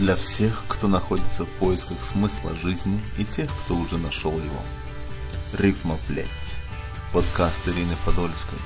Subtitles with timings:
[0.00, 4.62] для всех, кто находится в поисках смысла жизни и тех, кто уже нашел его.
[5.52, 6.26] Рифма плеть.
[7.12, 8.58] Подкаст Ирины Подольской.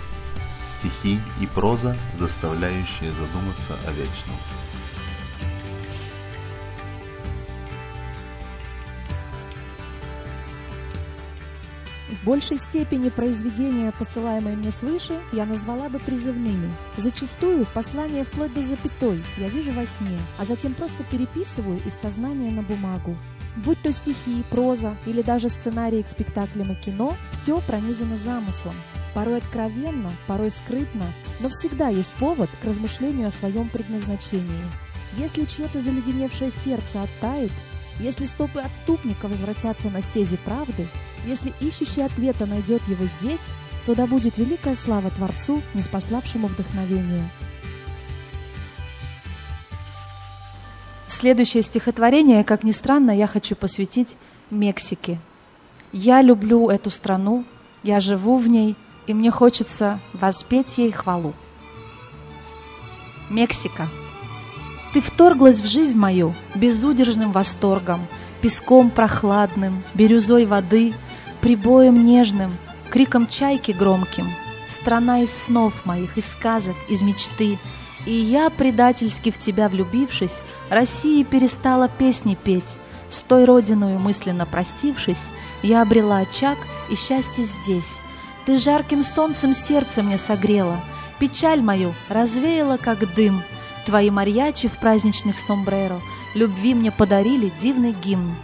[0.78, 4.36] Стихи и проза, заставляющие задуматься о вечном.
[12.14, 16.70] В большей степени произведения, посылаемые мне свыше, я назвала бы призывными.
[16.96, 22.50] Зачастую послание вплоть до запятой я вижу во сне, а затем просто переписываю из сознания
[22.52, 23.16] на бумагу.
[23.56, 28.74] Будь то стихи, проза или даже сценарии к спектаклям и кино, все пронизано замыслом.
[29.12, 31.06] Порой откровенно, порой скрытно,
[31.40, 34.64] но всегда есть повод к размышлению о своем предназначении.
[35.16, 37.52] Если чье-то заледеневшее сердце оттает,
[38.00, 40.86] если стопы отступника возвратятся на стези правды,
[41.26, 43.52] если ищущий ответа найдет его здесь,
[43.86, 47.30] то да будет великая слава Творцу, неспославшему вдохновение.
[51.06, 54.16] Следующее стихотворение, как ни странно, я хочу посвятить
[54.50, 55.18] Мексике.
[55.92, 57.44] Я люблю эту страну,
[57.82, 58.74] я живу в ней,
[59.06, 61.34] и мне хочется воспеть ей хвалу.
[63.30, 63.88] Мексика.
[64.94, 68.06] Ты вторглась в жизнь мою безудержным восторгом,
[68.40, 70.94] песком прохладным, бирюзой воды,
[71.40, 72.56] прибоем нежным,
[72.90, 74.28] криком чайки громким,
[74.68, 77.58] страна из снов моих, из сказок, из мечты.
[78.06, 80.40] И я, предательски в тебя влюбившись,
[80.70, 82.78] России перестала песни петь.
[83.10, 85.30] С той родиною мысленно простившись,
[85.64, 86.56] я обрела очаг
[86.88, 87.98] и счастье здесь.
[88.46, 90.80] Ты жарким солнцем сердце мне согрела,
[91.18, 93.42] печаль мою развеяла, как дым—
[93.84, 96.00] Твои марьячи в праздничных сомбреро
[96.34, 98.34] Любви мне подарили дивный гимн.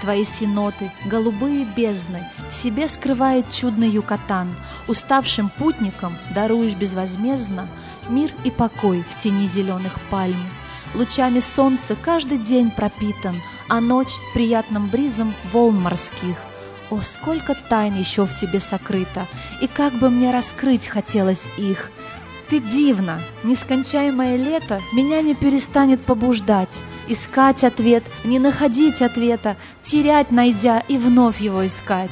[0.00, 4.54] Твои синоты, голубые бездны, В себе скрывает чудный юкатан.
[4.86, 7.68] Уставшим путникам даруешь безвозмездно
[8.08, 10.38] Мир и покой в тени зеленых пальм.
[10.94, 13.34] Лучами солнца каждый день пропитан,
[13.68, 16.36] А ночь приятным бризом волн морских.
[16.90, 19.26] О, сколько тайн еще в тебе сокрыто,
[19.60, 21.90] И как бы мне раскрыть хотелось их—
[22.48, 30.80] ты дивна, нескончаемое лето меня не перестанет побуждать, искать ответ, не находить ответа, терять, найдя
[30.88, 32.10] и вновь его искать.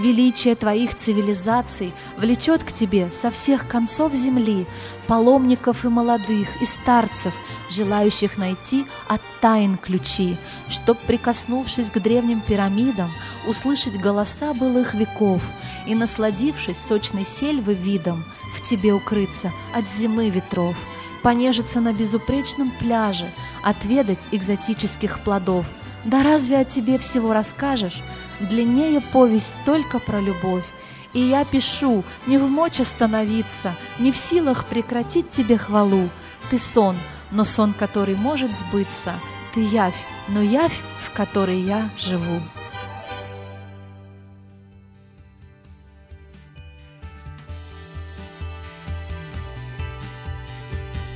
[0.00, 4.66] Величие твоих цивилизаций влечет к тебе со всех концов земли
[5.06, 7.34] паломников и молодых, и старцев,
[7.68, 10.38] желающих найти от тайн ключи,
[10.70, 13.10] чтоб, прикоснувшись к древним пирамидам,
[13.46, 15.42] услышать голоса былых веков
[15.86, 18.24] и, насладившись сочной сельвы видом,
[18.54, 20.76] в тебе укрыться от зимы ветров,
[21.22, 23.30] понежиться на безупречном пляже,
[23.62, 25.66] отведать экзотических плодов.
[26.04, 28.00] Да разве о тебе всего расскажешь?
[28.40, 30.64] Длиннее повесть только про любовь.
[31.12, 36.08] И я пишу, не в мочь остановиться, не в силах прекратить тебе хвалу.
[36.50, 36.96] Ты сон,
[37.30, 39.14] но сон, который может сбыться.
[39.54, 42.40] Ты явь, но явь, в которой я живу.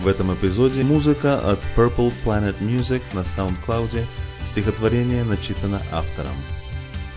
[0.01, 4.05] В этом эпизоде музыка от Purple Planet Music на SoundCloud.
[4.45, 6.35] Стихотворение начитано автором.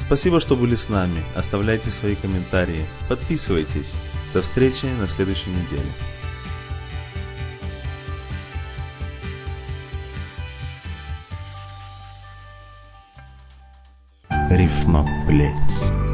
[0.08, 1.22] Спасибо, что были с нами.
[1.36, 2.86] Оставляйте свои комментарии.
[3.10, 3.96] Подписывайтесь.
[4.34, 5.84] До встречи на следующей неделе.
[14.50, 16.07] Рифма, блядь.